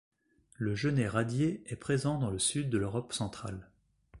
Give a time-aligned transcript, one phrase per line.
[0.57, 3.69] Le genêt radié est présent dans le sud de l'Europe centrale.